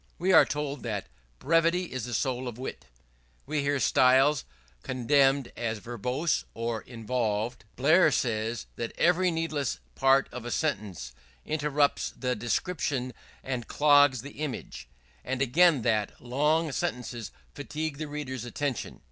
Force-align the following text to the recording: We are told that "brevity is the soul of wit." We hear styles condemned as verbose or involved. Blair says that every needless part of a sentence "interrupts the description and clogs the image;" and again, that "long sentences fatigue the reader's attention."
We 0.17 0.33
are 0.33 0.45
told 0.45 0.81
that 0.81 1.05
"brevity 1.37 1.91
is 1.93 2.05
the 2.05 2.15
soul 2.15 2.47
of 2.47 2.57
wit." 2.57 2.87
We 3.45 3.61
hear 3.61 3.79
styles 3.79 4.45
condemned 4.81 5.51
as 5.55 5.77
verbose 5.77 6.43
or 6.55 6.81
involved. 6.81 7.65
Blair 7.75 8.11
says 8.11 8.65
that 8.77 8.97
every 8.97 9.29
needless 9.29 9.77
part 9.93 10.27
of 10.31 10.43
a 10.43 10.49
sentence 10.49 11.13
"interrupts 11.45 12.09
the 12.17 12.35
description 12.35 13.13
and 13.43 13.67
clogs 13.67 14.23
the 14.23 14.39
image;" 14.41 14.89
and 15.23 15.39
again, 15.39 15.83
that 15.83 16.19
"long 16.19 16.71
sentences 16.71 17.31
fatigue 17.53 17.99
the 17.99 18.07
reader's 18.07 18.43
attention." 18.43 18.99